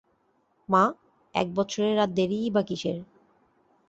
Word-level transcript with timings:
মা, 0.69 0.83
এক 1.35 1.47
বৎসরের 1.55 1.97
আর 1.99 2.09
দেরিই 2.13 2.49
বা 2.49 2.61
কিসের। 2.63 2.97